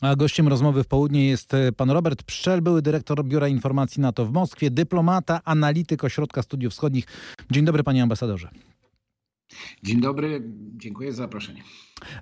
A 0.00 0.16
gościem 0.16 0.48
rozmowy 0.48 0.84
w 0.84 0.86
południe 0.86 1.28
jest 1.28 1.54
e, 1.54 1.72
pan 1.72 1.90
Robert 1.90 2.22
Pszczel, 2.22 2.62
były 2.62 2.82
dyrektor 2.82 3.24
Biura 3.24 3.48
Informacji 3.48 4.02
NATO 4.02 4.26
w 4.26 4.32
Moskwie, 4.32 4.70
dyplomata, 4.70 5.40
analityk 5.44 6.04
Ośrodka 6.04 6.42
Studiów 6.42 6.72
Wschodnich. 6.72 7.06
Dzień 7.50 7.64
dobry 7.64 7.82
panie 7.82 8.02
ambasadorze. 8.02 8.48
Dzień 9.82 10.00
dobry, 10.00 10.42
dziękuję 10.76 11.12
za 11.12 11.16
zaproszenie. 11.16 11.62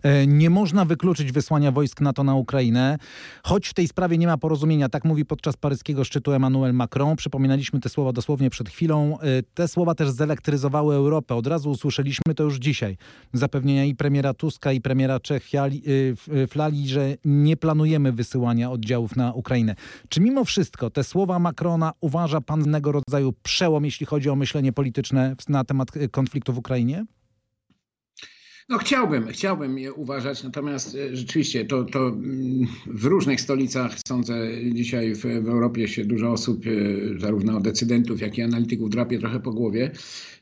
E, 0.03 0.27
nie 0.27 0.51
można 0.51 0.85
wykluczyć 0.85 1.33
wysłania 1.33 1.73
wojsk 1.73 2.01
NATO 2.01 2.25
na 2.25 2.35
Ukrainę, 2.35 2.99
choć 3.43 3.69
w 3.69 3.75
tej 3.75 3.89
sprawie 3.89 4.19
nie 4.19 4.27
ma 4.27 4.39
porozumienia. 4.39 4.89
Tak 4.89 5.05
mówi 5.05 5.25
podczas 5.25 5.57
paryskiego 5.57 6.05
szczytu 6.05 6.33
Emmanuel 6.33 6.75
Macron. 6.75 7.17
Przypominaliśmy 7.17 7.81
te 7.81 7.89
słowa 7.89 8.13
dosłownie 8.13 8.51
przed 8.51 8.69
chwilą. 8.69 9.19
E, 9.21 9.43
te 9.55 9.69
słowa 9.69 9.95
też 9.95 10.11
zelektryzowały 10.11 10.95
Europę. 10.95 11.35
Od 11.35 11.47
razu 11.47 11.71
usłyszeliśmy 11.71 12.35
to 12.35 12.45
już 12.45 12.57
dzisiaj. 12.57 12.97
Zapewnienia 13.33 13.85
i 13.85 13.95
premiera 13.95 14.35
Tuska, 14.35 14.73
i 14.73 14.81
premiera 14.81 15.21
Czech 15.21 15.49
e, 15.55 16.47
Flali, 16.47 16.89
że 16.89 17.15
nie 17.25 17.57
planujemy 17.57 18.13
wysyłania 18.13 18.71
oddziałów 18.71 19.17
na 19.17 19.33
Ukrainę. 19.33 19.75
Czy 20.09 20.21
mimo 20.21 20.45
wszystko 20.45 20.91
te 20.91 21.05
słowa 21.05 21.39
Macrona 21.39 21.93
uważa 22.01 22.41
pan 22.41 22.65
innego 22.65 22.93
rodzaju 22.93 23.33
przełom, 23.43 23.85
jeśli 23.85 24.07
chodzi 24.07 24.31
o 24.31 24.37
myślenie 24.37 24.73
polityczne 24.73 25.37
na 25.49 25.65
temat 25.65 25.89
konfliktu 26.11 26.53
w 26.53 26.59
Ukrainie? 26.59 27.05
No 28.69 28.79
chciałbym, 28.79 29.29
chciałbym 29.29 29.79
je 29.79 29.93
uważać, 29.93 30.43
natomiast 30.43 30.95
e, 30.95 31.17
rzeczywiście 31.17 31.65
to, 31.65 31.85
to 31.85 32.09
mm, 32.09 32.67
w 32.87 33.05
różnych 33.05 33.41
stolicach, 33.41 33.97
sądzę, 34.07 34.49
dzisiaj 34.73 35.15
w, 35.15 35.21
w 35.21 35.49
Europie 35.49 35.89
się 35.89 36.05
dużo 36.05 36.33
osób, 36.33 36.65
e, 36.67 37.21
zarówno 37.21 37.61
decydentów, 37.61 38.21
jak 38.21 38.39
i 38.39 38.43
analityków 38.43 38.91
drapie 38.91 39.19
trochę 39.19 39.41
po 39.41 39.53
głowie. 39.53 39.91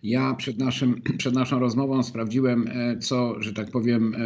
Ja 0.03 0.35
przed, 0.35 0.59
naszym, 0.59 1.03
przed 1.19 1.35
naszą 1.35 1.59
rozmową 1.59 2.03
sprawdziłem, 2.03 2.69
e, 2.69 2.99
co, 2.99 3.43
że 3.43 3.53
tak 3.53 3.71
powiem, 3.71 4.17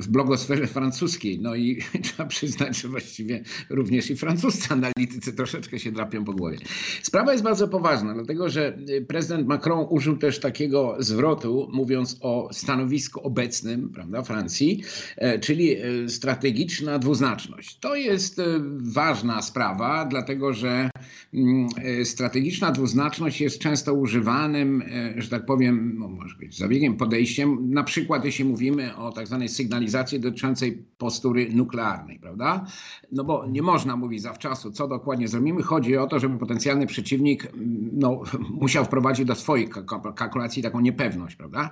w 0.00 0.08
blogosferze 0.08 0.66
francuskiej. 0.66 1.40
No 1.40 1.54
i 1.54 1.78
trzeba 2.02 2.28
przyznać, 2.28 2.80
że 2.80 2.88
właściwie 2.88 3.42
również 3.70 4.10
i 4.10 4.16
francuscy 4.16 4.68
analitycy 4.70 5.32
troszeczkę 5.32 5.78
się 5.78 5.92
drapią 5.92 6.24
po 6.24 6.32
głowie. 6.32 6.58
Sprawa 7.02 7.32
jest 7.32 7.44
bardzo 7.44 7.68
poważna, 7.68 8.14
dlatego 8.14 8.48
że 8.48 8.78
prezydent 9.08 9.48
Macron 9.48 9.86
użył 9.90 10.16
też 10.16 10.40
takiego 10.40 10.96
zwrotu, 10.98 11.68
mówiąc 11.72 12.18
o 12.20 12.48
stanowisku 12.52 13.20
obecnym 13.20 13.41
obecnym 13.42 13.88
prawda, 13.88 14.22
Francji, 14.22 14.82
e, 15.16 15.38
czyli 15.38 15.76
e, 15.76 16.08
strategiczna 16.08 16.98
dwuznaczność. 16.98 17.78
To 17.78 17.94
jest 17.94 18.38
e, 18.38 18.44
ważna 18.78 19.42
sprawa, 19.42 20.04
dlatego 20.04 20.52
że 20.52 20.90
mm, 21.34 21.68
strategiczna 22.04 22.72
dwuznaczność 22.72 23.40
jest 23.40 23.58
często 23.58 23.94
używanym, 23.94 24.82
że 25.16 25.28
tak 25.28 25.46
powiem, 25.46 25.96
no 25.98 26.08
może 26.08 26.36
być 26.36 26.58
zabiegiem, 26.58 26.96
podejściem, 26.96 27.70
na 27.70 27.84
przykład 27.84 28.24
jeśli 28.24 28.44
mówimy 28.44 28.96
o 28.96 29.12
tak 29.12 29.26
zwanej 29.26 29.48
sygnalizacji 29.48 30.20
dotyczącej 30.20 30.84
postury 30.98 31.48
nuklearnej, 31.52 32.18
prawda? 32.18 32.66
No 33.12 33.24
bo 33.24 33.46
nie 33.46 33.62
można 33.62 33.96
mówić 33.96 34.22
zawczasu, 34.22 34.70
co 34.70 34.88
dokładnie 34.88 35.28
zrobimy. 35.28 35.62
Chodzi 35.62 35.96
o 35.96 36.06
to, 36.06 36.18
żeby 36.18 36.38
potencjalny 36.38 36.86
przeciwnik 36.86 37.44
mm, 37.44 37.90
no, 37.92 38.22
musiał 38.62 38.84
wprowadzić 38.84 39.26
do 39.26 39.34
swoich 39.34 39.68
kalkulacji 40.16 40.62
taką 40.62 40.80
niepewność, 40.80 41.36
prawda? 41.36 41.70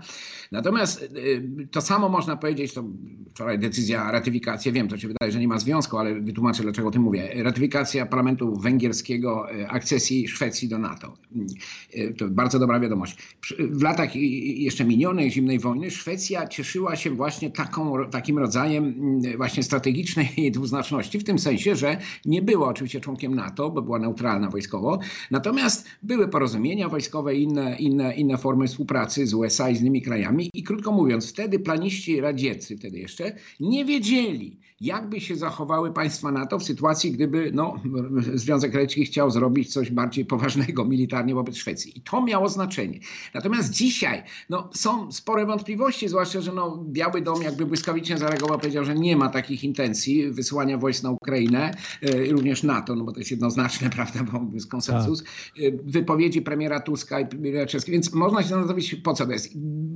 Natomiast 0.53 1.09
to 1.71 1.81
samo 1.81 2.09
można 2.09 2.37
powiedzieć, 2.37 2.75
to 2.75 2.85
wczoraj 3.31 3.59
decyzja, 3.59 4.11
ratyfikacja, 4.11 4.73
wiem, 4.73 4.89
to 4.89 4.99
się 4.99 5.09
wydaje, 5.09 5.33
że 5.33 5.39
nie 5.39 5.49
ma 5.49 5.59
związku, 5.59 5.99
ale 5.99 6.21
wytłumaczę, 6.21 6.63
dlaczego 6.63 6.89
o 6.89 6.91
tym 6.91 7.03
mówię. 7.03 7.31
Ratyfikacja 7.43 8.07
parlamentu 8.07 8.57
węgierskiego 8.57 9.53
e, 9.53 9.69
akcesji 9.69 10.29
Szwecji 10.29 10.69
do 10.69 10.79
NATO. 10.79 11.17
E, 11.95 12.15
to 12.15 12.29
bardzo 12.29 12.59
dobra 12.59 12.81
wiadomość. 12.81 13.17
W 13.61 13.83
latach 13.83 14.17
jeszcze 14.17 14.85
minionych 14.85 15.33
zimnej 15.33 15.59
wojny 15.59 15.91
Szwecja 15.91 16.49
cieszyła 16.49 16.97
się 16.97 17.11
właśnie 17.11 17.51
taką, 17.51 17.93
takim 18.11 18.39
rodzajem 18.39 18.85
mm, 18.85 19.37
właśnie 19.37 19.63
strategicznej 19.63 20.29
dwuznaczności, 20.53 21.19
w 21.19 21.25
tym 21.25 21.39
sensie, 21.39 21.77
że 21.77 21.97
nie 22.25 22.43
była 22.43 22.69
oczywiście 22.69 23.01
członkiem 23.01 23.35
NATO, 23.35 23.71
bo 23.71 23.83
była 23.83 23.99
neutralna 23.99 24.49
wojskowo, 24.49 24.99
natomiast 25.31 25.89
były 26.03 26.29
porozumienia 26.29 26.89
wojskowe 26.89 27.35
i 27.37 27.43
inne, 27.43 27.77
inne, 27.77 28.15
inne 28.15 28.39
formy 28.39 28.67
współpracy 28.67 29.27
z 29.27 29.35
USA 29.35 29.71
i 29.71 29.77
z 29.77 29.81
innymi 29.81 30.03
krajami 30.03 30.51
i 30.55 30.63
krótko 30.63 30.93
mówiąc, 30.93 31.31
wtedy 31.31 31.50
wtedy 31.51 31.65
planiści 31.65 32.21
radzieccy, 32.21 32.77
wtedy 32.77 32.99
jeszcze, 32.99 33.33
nie 33.61 33.85
wiedzieli, 33.85 34.61
jakby 34.81 35.21
się 35.21 35.37
zachowały 35.37 35.93
państwa 35.93 36.33
NATO 36.33 36.59
w 36.59 36.65
sytuacji, 36.65 37.13
gdyby 37.13 37.51
no, 37.55 37.75
Związek 38.35 38.75
Radziecki 38.75 39.05
chciał 39.05 39.31
zrobić 39.31 39.73
coś 39.73 39.91
bardziej 39.91 40.25
poważnego 40.25 40.85
militarnie 40.85 41.35
wobec 41.35 41.57
Szwecji. 41.57 41.99
I 41.99 42.01
to 42.01 42.23
miało 42.23 42.49
znaczenie. 42.49 42.99
Natomiast 43.35 43.73
dzisiaj 43.73 44.23
no, 44.51 44.71
są 44.75 45.13
spore 45.13 45.47
wątpliwości, 45.47 46.09
zwłaszcza, 46.09 46.41
że 46.41 46.53
no, 46.53 46.85
Biały 46.89 47.21
Dom 47.21 47.43
jakby 47.43 47.67
błyskawicznie 47.67 48.19
zareagował, 48.19 48.59
powiedział, 48.59 48.85
że 48.85 48.95
nie 48.95 49.17
ma 49.17 49.29
takich 49.29 49.65
intencji 49.65 50.31
wysyłania 50.31 50.79
wojsk 50.79 51.03
na 51.03 51.11
Ukrainę, 51.11 51.75
yy, 52.03 52.33
również 52.33 52.63
NATO, 52.63 52.95
no 52.95 53.05
bo 53.05 53.13
to 53.13 53.19
jest 53.19 53.31
jednoznaczne, 53.31 53.91
prawda, 53.97 54.23
bo 54.23 54.55
jest 54.55 54.71
konsensus. 54.71 55.25
Tak. 55.25 55.83
wypowiedzi 55.85 56.43
premiera 56.43 56.81
Tuska 56.81 57.21
i 57.21 57.27
premiera 57.27 57.67
Czeskiego, 57.67 57.93
więc 57.93 58.13
można 58.13 58.43
się 58.43 58.49
zastanowić, 58.49 58.95
po 58.95 59.15
co 59.15 59.27
to 59.27 59.33
jest. 59.33 59.53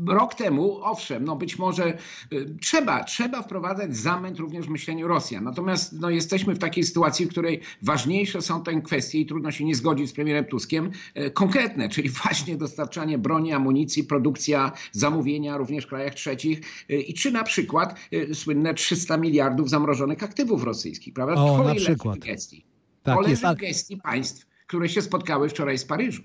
Rok 0.09 0.35
temu, 0.35 0.79
owszem, 0.83 1.25
no 1.25 1.37
być 1.45 1.59
może 1.59 1.99
y, 2.33 2.57
trzeba, 2.61 3.05
trzeba 3.05 3.43
wprowadzać 3.43 3.97
zamęt 3.97 4.39
również 4.39 4.67
w 4.67 4.71
myśleniu 4.71 5.09
Rosjan. 5.09 5.45
Natomiast 5.45 5.93
no, 5.93 6.11
jesteśmy 6.11 6.55
w 6.55 6.59
takiej 6.59 6.85
sytuacji, 6.85 7.27
w 7.27 7.29
której 7.29 7.61
ważniejsze 7.83 8.43
są 8.43 8.63
te 8.63 8.83
kwestie 8.83 9.21
i 9.21 9.27
trudno 9.27 9.51
się 9.51 9.65
nie 9.65 9.75
zgodzić 9.75 10.09
z 10.09 10.13
premierem 10.13 10.45
Tuskiem, 10.45 10.91
y, 11.17 11.31
konkretne, 11.31 11.89
czyli 11.89 12.09
właśnie 12.23 12.57
dostarczanie 12.57 13.19
broni, 13.19 13.53
amunicji, 13.53 14.05
produkcja, 14.05 14.73
zamówienia 14.93 15.57
również 15.57 15.85
w 15.85 15.89
krajach 15.89 16.15
trzecich 16.15 16.61
y, 16.91 16.95
i 16.95 17.15
czy 17.15 17.31
na 17.31 17.45
przykład 17.45 18.01
słynne 18.33 18.75
300 18.75 19.17
miliardów 19.17 19.71
zamrożonych 19.71 20.23
aktywów 20.23 20.65
rosyjskich, 20.65 21.15
prawda? 21.15 21.35
O, 21.35 21.65
na 21.65 21.75
przykład. 21.75 22.19
Gestii. 22.19 22.65
Tak, 23.03 23.29
jest, 23.29 23.43
gestii 23.57 23.97
państw, 23.97 24.47
które 24.67 24.89
się 24.89 25.03
spotkały 25.03 25.49
wczoraj 25.49 25.79
z 25.79 25.85
Paryżu. 25.85 26.23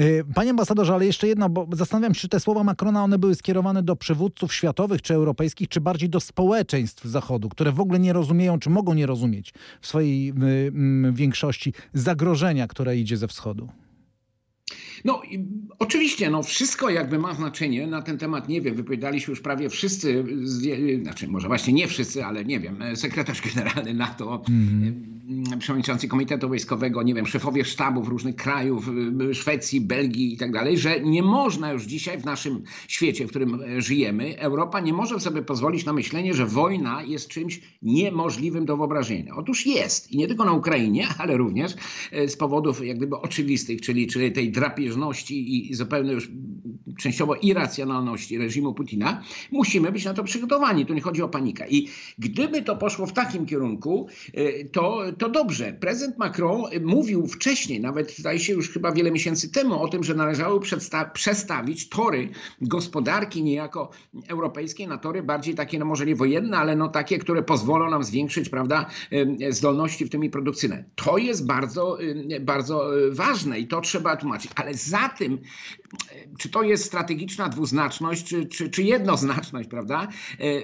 Y, 0.00 0.24
panie 0.34 0.50
ambasadorze, 0.50 0.94
ale 0.94 1.06
jeszcze 1.06 1.28
jedno, 1.28 1.48
bo 1.48 1.66
zastanawiam 1.72 2.14
się, 2.14 2.20
czy 2.20 2.28
te 2.28 2.40
słowa 2.40 2.64
Macrona 2.64 3.04
one 3.04 3.18
były 3.18 3.34
skierowane 3.34 3.82
do 3.82 3.96
przywódców 3.96 4.54
światowych 4.54 5.02
czy 5.02 5.14
europejskich, 5.14 5.68
czy 5.68 5.80
bardziej 5.80 6.08
do 6.08 6.20
społeczeństw 6.20 7.04
Zachodu, 7.04 7.48
które 7.48 7.72
w 7.72 7.80
ogóle 7.80 7.98
nie 7.98 8.12
rozumieją, 8.12 8.58
czy 8.58 8.70
mogą 8.70 8.94
nie 8.94 9.06
rozumieć 9.06 9.52
w 9.80 9.86
swojej 9.86 10.28
y, 10.28 10.32
większości 11.12 11.72
zagrożenia, 11.92 12.66
które 12.66 12.96
idzie 12.96 13.16
ze 13.16 13.28
wschodu. 13.28 13.68
No 15.04 15.22
oczywiście, 15.78 16.30
no 16.30 16.42
wszystko 16.42 16.90
jakby 16.90 17.18
ma 17.18 17.34
znaczenie. 17.34 17.86
Na 17.86 18.02
ten 18.02 18.18
temat 18.18 18.48
nie 18.48 18.60
wiem, 18.60 18.74
wypowiadali 18.74 19.20
się 19.20 19.32
już 19.32 19.40
prawie 19.40 19.68
wszyscy, 19.68 20.24
znaczy 21.02 21.28
może 21.28 21.48
właśnie 21.48 21.72
nie 21.72 21.88
wszyscy, 21.88 22.24
ale 22.24 22.44
nie 22.44 22.60
wiem, 22.60 22.78
sekretarz 22.94 23.42
generalny 23.54 23.94
NATO, 23.94 24.42
mm. 24.48 25.19
Przewodniczący 25.58 26.08
Komitetu 26.08 26.48
Wojskowego, 26.48 27.02
nie 27.02 27.14
wiem, 27.14 27.26
szefowie 27.26 27.64
sztabów 27.64 28.08
różnych 28.08 28.36
krajów, 28.36 28.90
Szwecji, 29.32 29.80
Belgii 29.80 30.34
i 30.34 30.36
tak 30.36 30.52
dalej, 30.52 30.78
że 30.78 31.00
nie 31.00 31.22
można 31.22 31.72
już 31.72 31.84
dzisiaj 31.84 32.18
w 32.18 32.24
naszym 32.24 32.62
świecie, 32.88 33.26
w 33.26 33.30
którym 33.30 33.62
żyjemy, 33.78 34.38
Europa 34.38 34.80
nie 34.80 34.92
może 34.92 35.20
sobie 35.20 35.42
pozwolić 35.42 35.84
na 35.84 35.92
myślenie, 35.92 36.34
że 36.34 36.46
wojna 36.46 37.02
jest 37.02 37.28
czymś 37.28 37.60
niemożliwym 37.82 38.64
do 38.64 38.76
wyobrażenia. 38.76 39.36
Otóż 39.36 39.66
jest 39.66 40.12
i 40.12 40.18
nie 40.18 40.28
tylko 40.28 40.44
na 40.44 40.52
Ukrainie, 40.52 41.08
ale 41.18 41.36
również 41.36 41.74
e, 42.12 42.28
z 42.28 42.36
powodów 42.36 42.86
jak 42.86 42.96
gdyby 42.96 43.16
oczywistych, 43.16 43.80
czyli, 43.80 44.06
czyli 44.06 44.32
tej 44.32 44.52
drapieżności 44.52 45.70
i 45.70 45.74
zupełnie 45.74 46.12
już 46.12 46.30
częściowo 47.00 47.34
irracjonalności 47.34 48.38
reżimu 48.38 48.74
Putina, 48.74 49.22
musimy 49.50 49.92
być 49.92 50.04
na 50.04 50.14
to 50.14 50.24
przygotowani. 50.24 50.86
Tu 50.86 50.94
nie 50.94 51.00
chodzi 51.00 51.22
o 51.22 51.28
panikę. 51.28 51.68
I 51.68 51.88
gdyby 52.18 52.62
to 52.62 52.76
poszło 52.76 53.06
w 53.06 53.12
takim 53.12 53.46
kierunku, 53.46 54.08
y, 54.38 54.68
to, 54.72 55.02
to 55.18 55.28
dobrze. 55.28 55.72
Prezydent 55.72 56.18
Macron 56.18 56.62
mówił 56.84 57.26
wcześniej, 57.26 57.80
nawet 57.80 58.16
zdaje 58.16 58.38
się 58.38 58.52
już 58.52 58.70
chyba 58.70 58.92
wiele 58.92 59.10
miesięcy 59.10 59.52
temu, 59.52 59.82
o 59.82 59.88
tym, 59.88 60.04
że 60.04 60.14
należało 60.14 60.60
przestawić 61.12 61.88
tory 61.88 62.28
gospodarki 62.60 63.42
niejako 63.42 63.90
europejskiej 64.28 64.88
na 64.88 64.98
tory 64.98 65.22
bardziej 65.22 65.54
takie, 65.54 65.78
no 65.78 65.84
może 65.84 66.06
nie 66.06 66.16
wojenne, 66.16 66.58
ale 66.58 66.76
no 66.76 66.88
takie, 66.88 67.18
które 67.18 67.42
pozwolą 67.42 67.90
nam 67.90 68.04
zwiększyć, 68.04 68.48
prawda, 68.48 68.86
y, 69.12 69.52
zdolności 69.52 70.04
w 70.04 70.10
tym 70.10 70.24
i 70.24 70.30
produkcyjne. 70.30 70.84
To 70.94 71.18
jest 71.18 71.46
bardzo, 71.46 72.02
y, 72.02 72.40
bardzo 72.40 72.90
ważne 73.10 73.58
i 73.58 73.66
to 73.66 73.80
trzeba 73.80 74.16
tłumaczyć. 74.16 74.50
Ale 74.54 74.74
za 74.74 75.08
tym, 75.08 75.38
czy 76.38 76.48
to 76.48 76.62
jest 76.62 76.89
strategiczna 76.90 77.48
dwuznaczność, 77.48 78.24
czy, 78.24 78.46
czy, 78.46 78.70
czy 78.70 78.82
jednoznaczność, 78.82 79.68
prawda? 79.68 80.08
E, 80.40 80.44
e, 80.44 80.60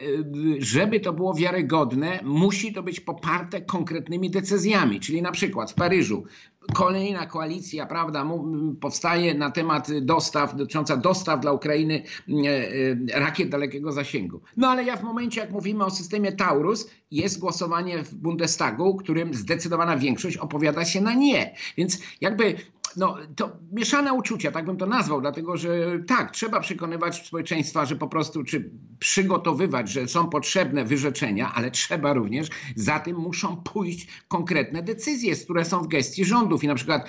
żeby 0.58 1.00
to 1.00 1.12
było 1.12 1.34
wiarygodne, 1.34 2.20
musi 2.24 2.72
to 2.72 2.82
być 2.82 3.00
poparte 3.00 3.60
konkretnymi 3.60 4.30
decyzjami. 4.30 5.00
Czyli 5.00 5.22
na 5.22 5.32
przykład 5.32 5.72
w 5.72 5.74
Paryżu 5.74 6.24
kolejna 6.74 7.26
koalicja, 7.26 7.86
prawda, 7.86 8.26
powstaje 8.80 9.34
na 9.34 9.50
temat 9.50 9.88
dostaw, 10.00 10.56
dotycząca 10.56 10.96
dostaw 10.96 11.40
dla 11.40 11.52
Ukrainy 11.52 12.02
e, 13.14 13.20
rakiet 13.20 13.48
dalekiego 13.48 13.92
zasięgu. 13.92 14.40
No 14.56 14.68
ale 14.68 14.84
ja 14.84 14.96
w 14.96 15.02
momencie, 15.02 15.40
jak 15.40 15.50
mówimy 15.50 15.84
o 15.84 15.90
systemie 15.90 16.32
Taurus, 16.32 16.90
jest 17.10 17.38
głosowanie 17.38 18.02
w 18.02 18.14
Bundestagu, 18.14 18.96
którym 18.96 19.34
zdecydowana 19.34 19.96
większość 19.96 20.36
opowiada 20.36 20.84
się 20.84 21.00
na 21.00 21.14
nie. 21.14 21.54
Więc 21.76 21.98
jakby 22.20 22.54
no, 22.96 23.16
to 23.36 23.56
mieszane 23.72 24.12
uczucia, 24.12 24.52
tak 24.52 24.66
bym 24.66 24.76
to 24.76 24.86
nazwał, 24.86 25.20
dlatego 25.20 25.56
że 25.56 25.68
tak, 26.06 26.30
trzeba 26.30 26.60
przekonywać 26.60 27.26
społeczeństwa, 27.26 27.84
że 27.84 27.96
po 27.96 28.08
prostu, 28.08 28.44
czy 28.44 28.70
przygotowywać, 28.98 29.90
że 29.90 30.08
są 30.08 30.28
potrzebne 30.28 30.84
wyrzeczenia, 30.84 31.52
ale 31.54 31.70
trzeba 31.70 32.12
również, 32.12 32.48
za 32.76 33.00
tym 33.00 33.16
muszą 33.16 33.56
pójść 33.56 34.08
konkretne 34.28 34.82
decyzje, 34.82 35.36
które 35.36 35.64
są 35.64 35.82
w 35.82 35.88
gestii 35.88 36.24
rządów. 36.24 36.64
I 36.64 36.68
na 36.68 36.74
przykład 36.74 37.08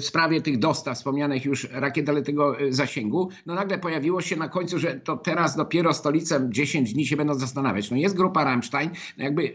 w 0.00 0.04
sprawie 0.04 0.40
tych 0.40 0.58
dostaw 0.58 0.96
wspomnianych 0.96 1.44
już 1.44 1.68
rakiet 1.70 2.06
dalekego 2.06 2.56
zasięgu, 2.70 3.28
no 3.46 3.54
nagle 3.54 3.78
pojawiło 3.78 4.20
się 4.20 4.36
na 4.36 4.48
końcu, 4.48 4.78
że 4.78 4.94
to 4.94 5.16
teraz 5.16 5.56
dopiero 5.56 5.94
stolice 5.94 6.46
10 6.50 6.92
dni 6.92 7.06
się 7.06 7.16
będą 7.16 7.34
zastanawiać. 7.34 7.90
No 7.90 7.96
jest 7.96 8.16
grupa 8.16 8.44
Rammstein, 8.44 8.90
no 9.18 9.24
jakby 9.24 9.54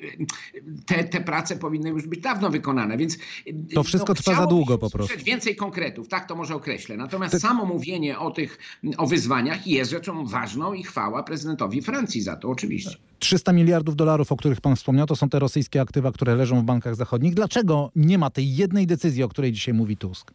te, 0.86 1.04
te 1.04 1.22
prace 1.22 1.56
powinny 1.56 1.90
już 1.90 2.08
być 2.08 2.20
dawno 2.20 2.50
wykonane, 2.50 2.98
więc... 2.98 3.18
To 3.74 3.84
wszystko 3.84 4.14
no, 4.14 4.16
trwa 4.16 4.36
za 4.36 4.46
długo 4.46 4.78
po 4.78 4.90
prostu. 4.90 5.14
Więcej 5.36 5.56
konkretów, 5.56 6.08
tak 6.08 6.28
to 6.28 6.36
może 6.36 6.56
określę. 6.56 6.98
Natomiast 6.98 7.32
Ty... 7.32 7.40
samo 7.40 7.66
mówienie 7.66 8.20
o 8.20 8.32
tych, 8.32 8.58
o 8.98 9.08
wyzwaniach 9.08 9.68
jest 9.68 9.92
rzeczą 9.92 10.26
ważną 10.26 10.74
i 10.74 10.84
chwała 10.84 11.24
prezydentowi 11.24 11.82
Francji 11.82 12.22
za 12.22 12.36
to 12.36 12.50
oczywiście. 12.50 12.96
300 13.20 13.54
miliardów 13.54 13.96
dolarów, 13.96 14.32
o 14.32 14.36
których 14.36 14.62
pan 14.62 14.76
wspomniał, 14.76 15.06
to 15.08 15.16
są 15.16 15.30
te 15.30 15.40
rosyjskie 15.40 15.82
aktywa, 15.82 16.12
które 16.12 16.36
leżą 16.36 16.62
w 16.62 16.64
bankach 16.64 16.96
zachodnich. 16.96 17.34
Dlaczego 17.34 17.92
nie 17.96 18.18
ma 18.18 18.30
tej 18.30 18.56
jednej 18.56 18.88
decyzji, 18.88 19.24
o 19.24 19.30
której 19.30 19.52
dzisiaj 19.52 19.74
mówi 19.74 19.98
Tusk? 19.98 20.32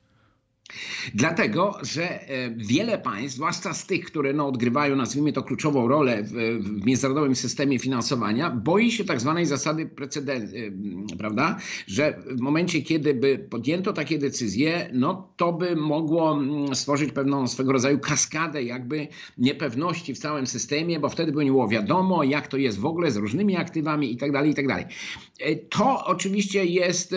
Dlatego, 1.15 1.79
że 1.83 2.29
e, 2.29 2.51
wiele 2.57 2.99
państw, 2.99 3.37
zwłaszcza 3.37 3.75
z 3.75 3.87
tych, 3.87 4.05
które 4.05 4.33
no, 4.33 4.47
odgrywają, 4.47 4.97
nazwijmy 4.97 5.33
to, 5.33 5.43
kluczową 5.43 5.89
rolę 5.89 6.23
w, 6.23 6.33
w 6.61 6.87
międzynarodowym 6.87 7.35
systemie 7.35 7.79
finansowania, 7.79 8.51
boi 8.51 8.93
się 8.93 9.05
tak 9.05 9.21
zwanej 9.21 9.47
zasady 9.47 9.87
precedensu, 9.87 10.57
e, 10.57 11.17
prawda? 11.19 11.59
Że 11.87 12.23
w 12.31 12.41
momencie, 12.41 12.83
kiedy 12.83 13.15
by 13.15 13.47
podjęto 13.51 13.93
takie 13.93 14.19
decyzje, 14.19 14.91
no 14.93 15.33
to 15.37 15.53
by 15.53 15.77
mogło 15.77 16.41
stworzyć 16.75 17.13
pewną 17.13 17.49
swego 17.49 17.73
rodzaju 17.73 17.99
kaskadę 17.99 18.63
jakby 18.63 19.09
niepewności 19.39 20.15
w 20.15 20.19
całym 20.19 20.47
systemie, 20.47 21.01
bo 21.01 21.09
wtedy 21.09 21.33
by 21.33 21.45
nie 21.45 21.51
było 21.51 21.69
wiadomo, 21.69 22.25
jak 22.25 22.49
to 22.49 22.57
jest 22.57 22.79
w 22.79 22.87
ogóle 22.87 23.11
z 23.11 23.17
różnymi 23.17 23.57
aktywami 23.57 24.13
i 24.13 24.17
tak 24.17 24.33
dalej, 24.33 24.51
i 24.51 24.55
tak. 24.55 24.69
E, 25.41 25.57
to 25.57 26.05
oczywiście 26.05 26.65
jest 26.65 27.15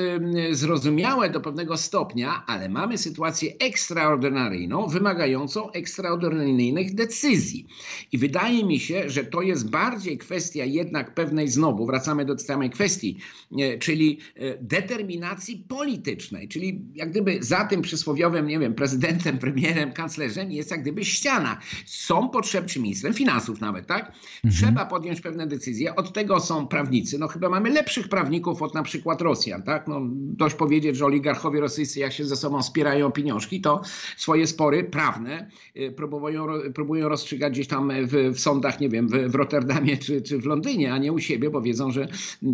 zrozumiałe 0.52 1.30
do 1.30 1.42
pewnego 1.42 1.78
stopnia, 1.78 2.44
ale 2.48 2.70
mamy 2.70 2.98
sytuację 2.98 3.43
sytuację 3.44 3.68
ekstraordynaryjną, 3.68 4.88
wymagającą 4.88 5.72
ekstraordynaryjnych 5.72 6.96
decyzji. 6.96 7.68
I 8.12 8.18
wydaje 8.18 8.66
mi 8.66 8.80
się, 8.80 9.10
że 9.10 9.24
to 9.24 9.42
jest 9.42 9.70
bardziej 9.70 10.18
kwestia 10.18 10.66
jednak 10.66 11.14
pewnej, 11.14 11.48
znowu 11.48 11.86
wracamy 11.86 12.26
do 12.26 12.36
tej 12.36 12.46
samej 12.46 12.70
kwestii, 12.70 13.18
e, 13.60 13.78
czyli 13.78 14.20
e, 14.36 14.58
determinacji 14.62 15.66
politycznej, 15.68 16.48
czyli 16.48 16.82
jak 16.96 17.12
gdyby 17.12 17.38
za 17.42 17.66
tym 17.66 17.82
przysłowiowym, 17.82 18.48
nie 18.48 18.60
wiem, 18.60 18.74
prezydentem, 18.74 19.38
premierem, 19.38 19.94
kanclerzem 19.94 20.52
jest 20.52 20.72
jak 20.72 20.82
gdyby 20.82 21.06
ściana. 21.06 21.60
Są 21.86 22.30
potrzebni, 22.30 22.70
czy 22.70 22.80
ministrem 22.80 23.14
finansów 23.14 23.62
nawet, 23.62 23.88
tak? 23.88 24.12
Mhm. 24.44 24.54
Trzeba 24.54 24.86
podjąć 24.86 25.22
pewne 25.22 25.48
decyzje, 25.48 25.96
od 25.96 26.14
tego 26.14 26.40
są 26.40 26.68
prawnicy. 26.68 27.20
No 27.20 27.28
chyba 27.28 27.50
mamy 27.50 27.70
lepszych 27.70 28.10
prawników 28.10 28.62
od 28.62 28.74
na 28.74 28.84
przykład 28.84 29.22
Rosjan, 29.22 29.64
tak? 29.64 29.88
No 29.88 30.02
dość 30.14 30.56
powiedzieć, 30.56 30.98
że 30.98 31.06
oligarchowie 31.06 31.60
rosyjscy 31.60 32.00
jak 32.00 32.14
się 32.14 32.26
ze 32.26 32.36
sobą 32.36 32.64
spierają 32.64 33.12
pieniądze, 33.12 33.33
pieniążki, 33.34 33.62
to 33.62 33.82
swoje 34.18 34.48
spory 34.48 34.84
prawne 34.84 35.50
y, 35.78 35.92
próbują, 35.92 36.48
próbują 36.74 37.10
rozstrzygać 37.10 37.54
gdzieś 37.54 37.68
tam 37.68 37.92
w, 38.04 38.36
w 38.36 38.40
sądach, 38.40 38.80
nie 38.80 38.90
wiem, 38.90 39.08
w, 39.08 39.12
w 39.12 39.36
Rotterdamie 39.36 39.98
czy, 39.98 40.22
czy 40.22 40.38
w 40.38 40.46
Londynie, 40.46 40.94
a 40.94 40.98
nie 40.98 41.12
u 41.12 41.20
siebie, 41.20 41.50
bo 41.50 41.62
wiedzą, 41.62 41.92
że 41.92 42.08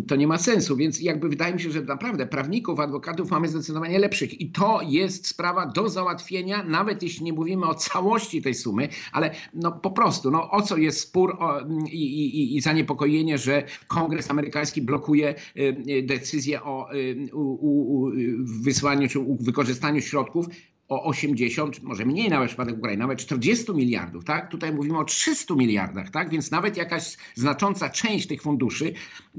to 0.08 0.16
nie 0.16 0.26
ma 0.26 0.38
sensu. 0.38 0.76
Więc 0.76 1.00
jakby 1.00 1.28
wydaje 1.28 1.54
mi 1.54 1.60
się, 1.60 1.70
że 1.70 1.82
naprawdę 1.82 2.26
prawników, 2.26 2.80
adwokatów 2.80 3.30
mamy 3.30 3.48
zdecydowanie 3.48 3.98
lepszych. 3.98 4.40
I 4.40 4.50
to 4.50 4.80
jest 4.82 5.26
sprawa 5.26 5.66
do 5.66 5.88
załatwienia, 5.88 6.62
nawet 6.62 7.02
jeśli 7.02 7.24
nie 7.24 7.32
mówimy 7.32 7.66
o 7.66 7.74
całości 7.74 8.42
tej 8.42 8.54
sumy, 8.54 8.88
ale 9.12 9.30
no 9.54 9.72
po 9.72 9.90
prostu, 9.90 10.30
no 10.30 10.50
o 10.50 10.62
co 10.62 10.76
jest 10.76 11.00
spór 11.00 11.36
o, 11.38 11.60
i, 11.90 12.02
i, 12.02 12.56
i 12.56 12.60
zaniepokojenie, 12.60 13.38
że 13.38 13.62
Kongres 13.88 14.30
amerykański 14.30 14.82
blokuje 14.82 15.34
y, 15.56 15.60
y, 15.88 16.02
decyzję 16.02 16.62
o 16.62 16.88
wysłaniu 18.62 19.08
czy 19.08 19.18
wykorzystaniu 19.40 20.00
środków 20.00 20.46
o 20.90 21.04
80, 21.04 21.82
może 21.82 22.04
mniej 22.04 22.28
nawet 22.28 22.48
w 22.48 22.50
przypadku 22.50 22.74
Ukrainy, 22.74 23.00
nawet 23.00 23.18
40 23.18 23.72
miliardów, 23.74 24.24
tak? 24.24 24.50
Tutaj 24.50 24.72
mówimy 24.72 24.98
o 24.98 25.04
300 25.04 25.54
miliardach, 25.54 26.10
tak? 26.10 26.30
Więc 26.30 26.50
nawet 26.50 26.76
jakaś 26.76 27.16
znacząca 27.34 27.90
część 27.90 28.26
tych 28.26 28.42
funduszy, 28.42 28.92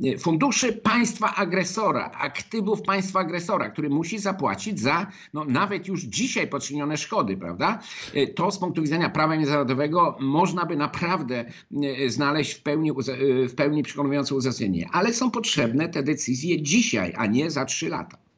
e, 0.03 0.17
funduszy 0.17 0.73
państwa 0.73 1.35
agresora, 1.35 2.11
aktywów 2.11 2.81
państwa 2.81 3.19
agresora, 3.19 3.69
który 3.69 3.89
musi 3.89 4.19
zapłacić 4.19 4.79
za 4.79 5.07
no, 5.33 5.45
nawet 5.45 5.87
już 5.87 6.01
dzisiaj 6.01 6.47
poczynione 6.47 6.97
szkody, 6.97 7.37
prawda? 7.37 7.79
E, 8.13 8.27
to 8.27 8.51
z 8.51 8.59
punktu 8.59 8.81
widzenia 8.81 9.09
prawa 9.09 9.35
międzynarodowego 9.35 10.17
można 10.19 10.65
by 10.65 10.75
naprawdę 10.75 11.45
e, 12.05 12.09
znaleźć 12.09 12.53
w 12.53 12.63
pełni, 12.63 12.91
w 13.49 13.55
pełni 13.55 13.83
przekonujące 13.83 14.35
uzasadnienie. 14.35 14.89
Ale 14.91 15.13
są 15.13 15.31
potrzebne 15.31 15.89
te 15.89 16.03
decyzje 16.03 16.61
dzisiaj, 16.61 17.13
a 17.17 17.25
nie 17.25 17.51
za 17.51 17.65
trzy 17.65 17.89
lata. 17.89 18.30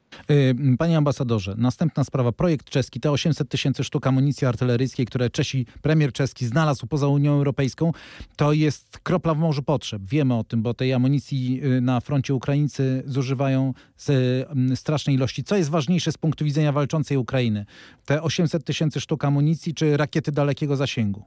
Panie 0.78 0.98
ambasadorze, 0.98 1.56
następna 1.58 2.04
sprawa. 2.04 2.32
Projekt 2.32 2.70
czeski, 2.70 3.00
te 3.00 3.12
800 3.12 3.50
tysięcy 3.50 3.84
sztuk 3.84 4.08
amunicji 4.08 4.48
artyleryjskiej, 4.48 5.06
które 5.06 5.30
Czesi, 5.30 5.66
premier 5.82 6.14
czeski 6.14 6.46
znalazł 6.46 6.88
poza 6.88 7.08
Unią 7.08 7.34
Europejską, 7.34 7.92
to 8.36 8.54
jest 8.54 9.00
kropla 9.04 9.34
w 9.34 9.38
morzu 9.38 9.64
potrzeb. 9.64 10.02
Wiemy 10.06 10.34
o 10.34 10.44
tym, 10.44 10.62
bo 10.62 10.74
tej 10.74 10.94
amunicji 10.94 11.62
y, 11.64 11.82
na 11.82 12.00
froncie 12.00 12.34
Ukraińcy 12.34 13.04
zużywają 13.06 13.74
strasznej 14.76 15.16
ilości. 15.16 15.44
Co 15.44 15.58
jest 15.58 15.70
ważniejsze 15.70 16.12
z 16.12 16.18
punktu 16.18 16.46
widzenia 16.46 16.72
walczącej 16.72 17.18
Ukrainy? 17.18 17.66
Te 18.06 18.22
800 18.22 18.66
tysięcy 18.66 19.02
sztuk 19.02 19.26
amunicji 19.26 19.74
czy 19.74 19.98
rakiety 19.98 20.32
dalekiego 20.32 20.76
zasięgu? 20.76 21.24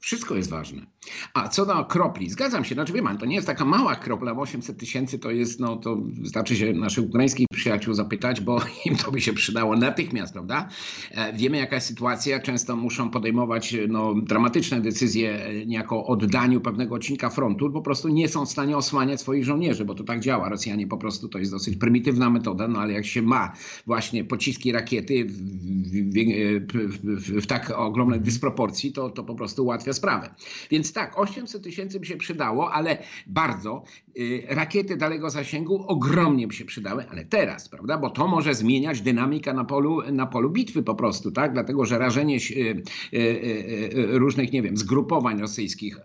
Wszystko 0.00 0.36
jest 0.36 0.50
ważne. 0.50 0.86
A 1.34 1.48
co 1.48 1.66
do 1.66 1.84
kropli, 1.84 2.30
zgadzam 2.30 2.64
się, 2.64 2.74
znaczy 2.74 2.92
wie 2.92 3.02
pan, 3.02 3.18
to 3.18 3.26
nie 3.26 3.34
jest 3.34 3.46
taka 3.46 3.64
mała 3.64 3.96
kropla, 3.96 4.32
800 4.32 4.78
tysięcy 4.78 5.18
to 5.18 5.30
jest, 5.30 5.60
no 5.60 5.76
to 5.76 5.96
wystarczy 5.96 6.56
się 6.56 6.72
naszych 6.72 7.04
ukraińskich 7.04 7.46
przyjaciół 7.54 7.94
zapytać, 7.94 8.40
bo 8.40 8.60
im 8.86 8.96
to 8.96 9.12
by 9.12 9.20
się 9.20 9.32
przydało 9.32 9.76
natychmiast, 9.76 10.32
prawda? 10.32 10.68
E, 11.10 11.32
wiemy 11.32 11.56
jaka 11.56 11.74
jest 11.74 11.86
sytuacja, 11.86 12.40
często 12.40 12.76
muszą 12.76 13.10
podejmować 13.10 13.76
no, 13.88 14.14
dramatyczne 14.14 14.80
decyzje 14.80 15.44
e, 15.44 15.66
niejako 15.66 15.96
o 15.96 16.06
oddaniu 16.06 16.60
pewnego 16.60 16.94
odcinka 16.94 17.30
frontu, 17.30 17.70
po 17.70 17.82
prostu 17.82 18.08
nie 18.08 18.28
są 18.28 18.46
w 18.46 18.50
stanie 18.50 18.76
osłaniać 18.76 19.20
swoich 19.20 19.44
żołnierzy, 19.44 19.84
bo 19.84 19.94
to 19.94 20.04
tak 20.04 20.20
działa. 20.20 20.48
Rosjanie 20.48 20.86
po 20.86 20.98
prostu, 20.98 21.28
to 21.28 21.38
jest 21.38 21.50
dosyć 21.50 21.76
prymitywna 21.76 22.30
metoda, 22.30 22.68
no 22.68 22.80
ale 22.80 22.92
jak 22.92 23.06
się 23.06 23.22
ma 23.22 23.52
właśnie 23.86 24.24
pociski, 24.24 24.72
rakiety 24.72 25.24
w, 25.24 25.32
w, 26.72 26.82
w, 27.02 27.42
w 27.42 27.46
tak 27.46 27.72
ogromnej 27.76 28.20
dysproporcji, 28.20 28.92
to, 28.92 29.10
to 29.10 29.24
po 29.24 29.34
prostu 29.34 29.64
ułatwia 29.64 29.92
sprawę. 29.92 30.34
Więc 30.70 30.92
tak, 30.92 31.23
800 31.24 31.62
tysięcy 31.62 32.00
by 32.00 32.06
się 32.06 32.16
przydało, 32.16 32.72
ale 32.72 32.98
bardzo. 33.26 33.82
Y, 34.18 34.46
rakiety 34.48 34.96
daleko 34.96 35.30
zasięgu 35.30 35.84
ogromnie 35.88 36.46
by 36.48 36.54
się 36.54 36.64
przydały, 36.64 37.04
ale 37.10 37.24
teraz, 37.24 37.68
prawda? 37.68 37.98
Bo 37.98 38.10
to 38.10 38.28
może 38.28 38.54
zmieniać 38.54 39.00
dynamikę 39.00 39.54
na 39.54 39.64
polu, 39.64 40.12
na 40.12 40.26
polu 40.26 40.50
bitwy 40.50 40.82
po 40.82 40.94
prostu, 40.94 41.30
tak? 41.30 41.52
Dlatego, 41.52 41.84
że 41.84 41.98
rażenie 41.98 42.36
y, 42.36 42.84
y, 43.14 44.18
różnych, 44.18 44.52
nie 44.52 44.62
wiem, 44.62 44.76
zgrupowań 44.76 45.40
rosyjskich, 45.40 45.98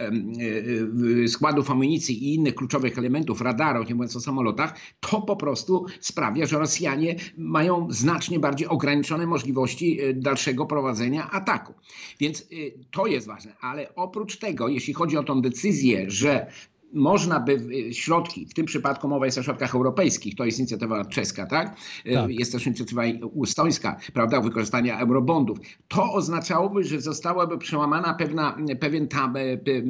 składów 1.27 1.71
amunicji 1.71 2.23
i 2.23 2.35
innych 2.35 2.55
kluczowych 2.55 2.97
elementów, 2.97 3.41
radarów, 3.41 3.89
nie 3.89 3.95
mówiąc 3.95 4.15
o 4.15 4.19
samolotach, 4.19 4.73
to 4.99 5.21
po 5.21 5.35
prostu 5.35 5.85
sprawia, 5.99 6.45
że 6.45 6.59
Rosjanie 6.59 7.15
mają 7.38 7.88
znacznie 7.91 8.39
bardziej 8.39 8.67
ograniczone 8.67 9.27
możliwości 9.27 9.99
dalszego 10.13 10.65
prowadzenia 10.65 11.31
ataku. 11.31 11.73
Więc 12.19 12.47
to 12.91 13.07
jest 13.07 13.27
ważne, 13.27 13.55
ale 13.61 13.95
oprócz 13.95 14.38
tego, 14.38 14.67
jeśli 14.67 14.93
chodzi 14.93 15.08
o 15.17 15.23
tą 15.23 15.41
decyzję, 15.41 16.05
że 16.07 16.51
można 16.93 17.39
by 17.39 17.53
y, 17.53 17.93
środki, 17.93 18.46
w 18.46 18.53
tym 18.53 18.65
przypadku 18.65 19.08
mowa 19.08 19.25
jest 19.25 19.38
o 19.38 19.43
środkach 19.43 19.75
europejskich, 19.75 20.36
to 20.36 20.46
jest 20.46 20.60
inicjatywa 20.60 21.05
czeska, 21.05 21.46
tak? 21.46 21.77
Y, 22.05 22.13
tak. 22.13 22.31
Jest 22.31 22.51
też 22.51 22.67
inicjatywa 22.67 23.03
estońska, 23.43 24.00
prawda, 24.13 24.41
wykorzystania 24.41 25.00
eurobondów. 25.00 25.58
To 25.88 26.13
oznaczałoby, 26.13 26.84
że 26.84 27.01
zostałaby 27.01 27.58
przełamana 27.58 28.13
pewna, 28.13 28.58
pewien 28.79 29.08
tam, 29.08 29.34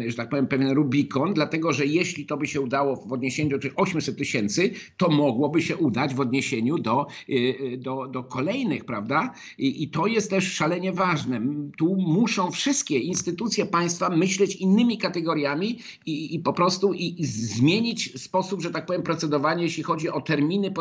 że 0.08 0.16
tak 0.16 0.30
powiem, 0.30 0.48
pewien 0.48 0.72
Rubikon, 0.72 1.34
dlatego 1.34 1.74
że 1.74 1.86
jeśli 1.86 2.26
to 2.26 2.38
by 2.38 2.48
się 2.48 2.62
udało 2.62 2.96
w 2.96 3.14
odniesieniu 3.14 3.50
do 3.50 3.60
tych 3.60 3.74
800 3.76 4.18
tysięcy, 4.18 4.72
to 4.98 5.10
mogłoby 5.10 5.62
się 5.62 5.78
udać 5.78 6.16
w 6.16 6.20
odniesieniu 6.20 6.78
do, 6.78 7.08
y, 7.30 7.78
do, 7.78 8.08
do 8.08 8.24
kolejnych, 8.24 8.86
prawda? 8.86 9.34
I, 9.58 9.84
I 9.84 9.90
to 9.90 10.08
jest 10.08 10.30
też 10.30 10.54
szalenie 10.54 10.94
ważne. 10.94 11.42
Tu 11.78 11.96
muszą 11.96 12.52
wszystkie 12.52 13.00
instytucje 13.00 13.66
państwa 13.66 14.10
myśleć 14.10 14.56
innymi 14.56 14.98
kategoriami 14.98 15.80
i, 16.06 16.36
i 16.36 16.40
po 16.40 16.54
prostu 16.54 16.89
i 16.94 17.26
zmienić 17.26 18.22
sposób, 18.22 18.62
że 18.62 18.72
tak 18.72 18.86
powiem, 18.86 19.04
procedowania, 19.04 19.64
jeśli 19.64 19.84
chodzi 19.84 20.10
o 20.10 20.22
terminy, 20.22 20.72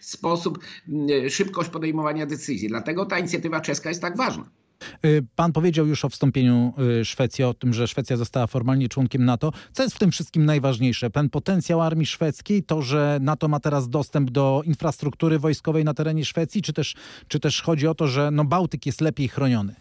sposób, 0.00 0.58
szybkość 1.28 1.70
podejmowania 1.70 2.26
decyzji. 2.26 2.68
Dlatego 2.68 3.06
ta 3.06 3.18
inicjatywa 3.18 3.60
czeska 3.60 3.88
jest 3.88 4.00
tak 4.00 4.16
ważna. 4.16 4.44
Y, 5.04 5.26
pan 5.36 5.52
powiedział 5.52 5.86
już 5.86 6.04
o 6.04 6.08
wstąpieniu 6.08 6.72
y, 7.00 7.04
Szwecji, 7.04 7.44
o 7.44 7.54
tym, 7.54 7.74
że 7.74 7.88
Szwecja 7.88 8.16
została 8.16 8.46
formalnie 8.46 8.88
członkiem 8.88 9.24
NATO. 9.24 9.52
Co 9.72 9.82
jest 9.82 9.94
w 9.94 9.98
tym 9.98 10.10
wszystkim 10.10 10.44
najważniejsze? 10.44 11.10
Ten 11.10 11.30
potencjał 11.30 11.80
armii 11.80 12.06
szwedzkiej, 12.06 12.62
to, 12.62 12.82
że 12.82 13.18
NATO 13.22 13.48
ma 13.48 13.60
teraz 13.60 13.88
dostęp 13.88 14.30
do 14.30 14.62
infrastruktury 14.64 15.38
wojskowej 15.38 15.84
na 15.84 15.94
terenie 15.94 16.24
Szwecji, 16.24 16.62
czy 16.62 16.72
też, 16.72 16.94
czy 17.28 17.40
też 17.40 17.62
chodzi 17.62 17.86
o 17.86 17.94
to, 17.94 18.06
że 18.06 18.30
no, 18.30 18.44
Bałtyk 18.44 18.86
jest 18.86 19.00
lepiej 19.00 19.28
chroniony? 19.28 19.74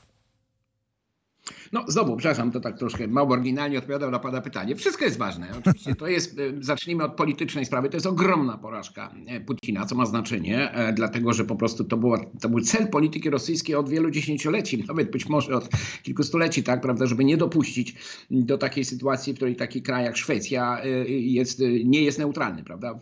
No 1.73 1.85
znowu, 1.87 2.15
przepraszam, 2.15 2.51
to 2.51 2.59
tak 2.59 2.77
troszkę 2.77 3.07
mało 3.07 3.33
oryginalnie 3.33 3.77
odpowiadam 3.77 4.11
na 4.11 4.19
Pana 4.19 4.41
pytanie. 4.41 4.75
Wszystko 4.75 5.05
jest 5.05 5.17
ważne. 5.17 5.47
Oczywiście 5.59 5.95
to 5.95 6.07
jest, 6.07 6.39
e, 6.39 6.63
zacznijmy 6.63 7.03
od 7.03 7.15
politycznej 7.15 7.65
sprawy, 7.65 7.89
to 7.89 7.97
jest 7.97 8.05
ogromna 8.05 8.57
porażka 8.57 9.13
e, 9.27 9.41
Putina, 9.41 9.85
co 9.85 9.95
ma 9.95 10.05
znaczenie, 10.05 10.71
e, 10.71 10.93
dlatego 10.93 11.33
że 11.33 11.45
po 11.45 11.55
prostu 11.55 11.83
to, 11.83 11.97
była, 11.97 12.19
to 12.41 12.49
był 12.49 12.61
cel 12.61 12.87
polityki 12.87 13.29
rosyjskiej 13.29 13.75
od 13.75 13.89
wielu 13.89 14.11
dziesięcioleci, 14.11 14.83
nawet 14.87 15.11
być 15.11 15.29
może 15.29 15.55
od 15.55 15.69
kilku 16.03 16.23
stuleci, 16.23 16.63
tak, 16.63 16.81
prawda, 16.81 17.05
żeby 17.05 17.23
nie 17.23 17.37
dopuścić 17.37 17.95
do 18.31 18.57
takiej 18.57 18.85
sytuacji, 18.85 19.33
w 19.33 19.35
której 19.35 19.55
taki 19.55 19.81
kraj 19.81 20.05
jak 20.05 20.17
Szwecja 20.17 20.81
jest, 21.07 21.59
nie 21.85 22.01
jest 22.01 22.19
neutralny, 22.19 22.63
prawda. 22.63 22.99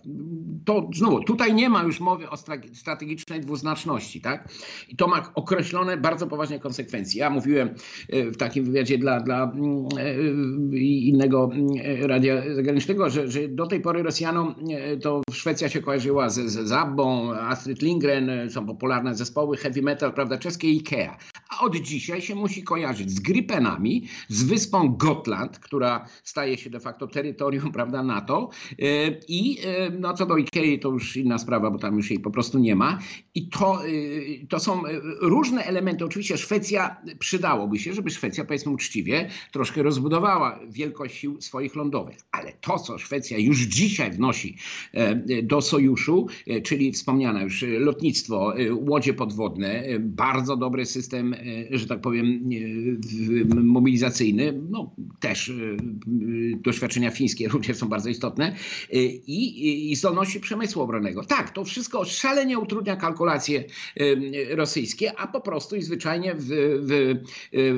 To 0.65 0.89
znowu, 0.95 1.23
tutaj 1.23 1.53
nie 1.53 1.69
ma 1.69 1.83
już 1.83 1.99
mowy 1.99 2.29
o 2.29 2.37
strategicznej 2.73 3.41
dwuznaczności, 3.41 4.21
tak, 4.21 4.49
i 4.89 4.95
to 4.95 5.07
ma 5.07 5.31
określone 5.35 5.97
bardzo 5.97 6.27
poważne 6.27 6.59
konsekwencje. 6.59 7.19
Ja 7.19 7.29
mówiłem 7.29 7.69
w 8.09 8.37
takim 8.37 8.60
wywiadzie 8.61 8.97
dla, 8.97 9.19
dla 9.19 9.43
mm, 9.43 9.85
e, 9.97 10.77
innego 10.79 11.49
mm, 11.53 11.67
radia 12.01 12.55
zagranicznego, 12.55 13.09
że, 13.09 13.27
że 13.27 13.47
do 13.47 13.67
tej 13.67 13.81
pory 13.81 14.03
Rosjanom 14.03 14.55
e, 14.69 14.97
to 14.97 15.21
Szwecja 15.31 15.69
się 15.69 15.81
kojarzyła 15.81 16.29
z, 16.29 16.39
z 16.39 16.67
Zabbą, 16.67 17.33
Astrid 17.33 17.81
Lindgren, 17.81 18.29
e, 18.29 18.49
są 18.49 18.65
popularne 18.65 19.15
zespoły 19.15 19.57
heavy 19.57 19.81
metal, 19.81 20.13
prawda, 20.13 20.37
czeskie 20.37 20.67
Ikea. 20.67 21.17
Od 21.61 21.75
dzisiaj 21.75 22.21
się 22.21 22.35
musi 22.35 22.63
kojarzyć 22.63 23.11
z 23.11 23.19
Gripenami, 23.19 24.07
z 24.27 24.43
wyspą 24.43 24.95
Gotland, 24.97 25.59
która 25.59 26.05
staje 26.23 26.57
się 26.57 26.69
de 26.69 26.79
facto 26.79 27.07
terytorium, 27.07 27.71
prawda, 27.77 28.03
NATO 28.03 28.49
i 29.27 29.57
no 29.99 30.13
co 30.13 30.25
do 30.25 30.37
Ikei 30.37 30.79
to 30.79 30.89
już 30.89 31.17
inna 31.17 31.37
sprawa, 31.37 31.71
bo 31.71 31.79
tam 31.79 31.95
już 31.95 32.09
jej 32.09 32.19
po 32.19 32.31
prostu 32.31 32.59
nie 32.59 32.75
ma. 32.75 32.99
I 33.35 33.49
to, 33.49 33.81
to 34.49 34.59
są 34.59 34.83
różne 35.21 35.63
elementy. 35.63 36.05
Oczywiście 36.05 36.37
Szwecja 36.37 37.01
przydałoby 37.19 37.79
się, 37.79 37.93
żeby 37.93 38.09
Szwecja, 38.09 38.45
powiedzmy 38.45 38.71
uczciwie, 38.71 39.29
troszkę 39.51 39.83
rozbudowała 39.83 40.59
wielkość 40.69 41.17
sił 41.17 41.41
swoich 41.41 41.75
lądowych. 41.75 42.17
Ale 42.31 42.53
to, 42.61 42.79
co 42.79 42.97
Szwecja 42.97 43.37
już 43.37 43.59
dzisiaj 43.59 44.11
wnosi 44.11 44.57
e, 44.93 45.41
do 45.43 45.61
sojuszu, 45.61 46.27
e, 46.47 46.61
czyli 46.61 46.91
wspomniane 46.91 47.43
już 47.43 47.65
lotnictwo, 47.67 48.59
e, 48.59 48.73
łodzie 48.73 49.13
podwodne, 49.13 49.83
bardzo 49.99 50.57
dobry 50.57 50.85
system, 50.85 51.35
że 51.71 51.87
tak 51.87 52.01
powiem, 52.01 52.49
mobilizacyjny, 53.55 54.61
no 54.69 54.95
też 55.19 55.51
doświadczenia 56.55 57.11
fińskie 57.11 57.47
również 57.53 57.77
są 57.77 57.89
bardzo 57.89 58.09
istotne 58.09 58.55
i, 59.27 59.91
i 59.91 59.95
zdolności 59.95 60.39
przemysłu 60.39 60.81
obronnego. 60.81 61.23
Tak, 61.23 61.51
to 61.51 61.63
wszystko 61.63 62.05
szalenie 62.05 62.59
utrudnia 62.59 62.95
kalkulacje 62.95 63.63
rosyjskie, 64.49 65.19
a 65.19 65.27
po 65.27 65.41
prostu 65.41 65.75
i 65.75 65.81
zwyczajnie 65.81 66.35
w, 66.35 66.47
w, 66.81 67.15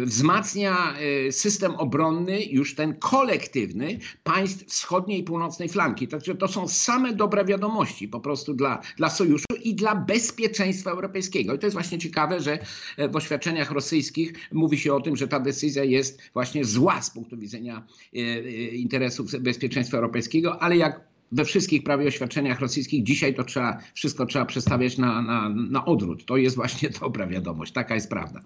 wzmacnia 0.05 0.95
e, 1.27 1.31
system 1.31 1.75
obronny, 1.75 2.43
już 2.43 2.75
ten 2.75 2.95
kolektywny 2.95 3.99
państw 4.23 4.65
wschodniej 4.65 5.19
i 5.19 5.23
północnej 5.23 5.69
flanki. 5.69 6.07
Także 6.07 6.35
to 6.35 6.47
są 6.47 6.67
same 6.67 7.13
dobre 7.13 7.45
wiadomości 7.45 8.07
po 8.07 8.19
prostu 8.19 8.53
dla, 8.53 8.81
dla 8.97 9.09
sojuszu 9.09 9.45
i 9.63 9.75
dla 9.75 9.95
bezpieczeństwa 9.95 10.91
europejskiego. 10.91 11.53
I 11.53 11.59
to 11.59 11.65
jest 11.65 11.75
właśnie 11.75 11.99
ciekawe, 11.99 12.39
że 12.39 12.59
e, 12.97 13.07
w 13.07 13.11
oświadczeniach 13.53 13.71
rosyjskich 13.71 14.33
mówi 14.51 14.77
się 14.77 14.93
o 14.93 15.01
tym, 15.01 15.15
że 15.15 15.27
ta 15.27 15.39
decyzja 15.39 15.83
jest 15.83 16.21
właśnie 16.33 16.65
zła 16.65 17.01
z 17.01 17.09
punktu 17.09 17.37
widzenia 17.37 17.83
e, 18.13 18.19
interesów 18.67 19.31
bezpieczeństwa 19.39 19.97
europejskiego, 19.97 20.61
ale 20.61 20.77
jak 20.77 21.01
we 21.31 21.45
wszystkich 21.45 21.83
prawie 21.83 22.07
oświadczeniach 22.07 22.59
rosyjskich 22.59 23.03
dzisiaj 23.03 23.35
to 23.35 23.43
trzeba, 23.43 23.79
wszystko 23.93 24.25
trzeba 24.25 24.45
przestawiać 24.45 24.97
na, 24.97 25.21
na, 25.21 25.49
na 25.49 25.85
odwrót. 25.85 26.25
To 26.25 26.37
jest 26.37 26.55
właśnie 26.55 26.89
dobra 27.01 27.27
wiadomość, 27.27 27.71
taka 27.73 27.95
jest 27.95 28.09
prawda. 28.09 28.41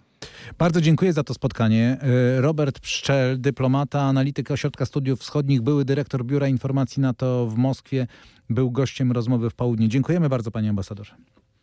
Bardzo 0.57 0.81
dziękuję 0.81 1.13
za 1.13 1.23
to 1.23 1.33
spotkanie. 1.33 1.97
E, 2.01 2.41
Robert 2.41 2.79
Pszczel, 2.79 3.41
dyplomata, 3.41 4.01
analityk 4.01 4.51
Ośrodka 4.51 4.85
Studiów 4.85 5.19
Wschodnich, 5.19 5.61
były 5.61 5.85
dyrektor 5.85 6.25
Biura 6.25 6.47
Informacji 6.47 7.01
NATO 7.01 7.47
w 7.47 7.57
Moskwie, 7.57 8.07
był 8.49 8.71
gościem 8.71 9.11
rozmowy 9.11 9.49
w 9.49 9.55
południe. 9.55 9.89
Dziękujemy 9.89 10.29
bardzo 10.29 10.51
panie 10.51 10.69
ambasadorze. 10.69 11.15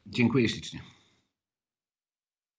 Dziękuję 0.07 0.49
ślicznie. 0.49 0.94